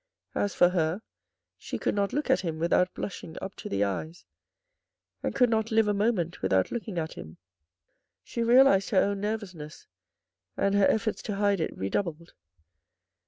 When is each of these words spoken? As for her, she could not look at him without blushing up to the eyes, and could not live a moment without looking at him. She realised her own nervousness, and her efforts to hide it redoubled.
As 0.33 0.55
for 0.55 0.69
her, 0.69 1.03
she 1.59 1.77
could 1.77 1.93
not 1.93 2.11
look 2.11 2.31
at 2.31 2.39
him 2.39 2.57
without 2.57 2.91
blushing 2.95 3.35
up 3.39 3.53
to 3.57 3.69
the 3.69 3.83
eyes, 3.83 4.25
and 5.21 5.35
could 5.35 5.51
not 5.51 5.69
live 5.69 5.87
a 5.87 5.93
moment 5.93 6.41
without 6.41 6.71
looking 6.71 6.97
at 6.97 7.13
him. 7.13 7.37
She 8.23 8.41
realised 8.41 8.89
her 8.89 8.99
own 9.03 9.21
nervousness, 9.21 9.85
and 10.57 10.73
her 10.73 10.87
efforts 10.87 11.21
to 11.21 11.35
hide 11.35 11.59
it 11.59 11.77
redoubled. 11.77 12.33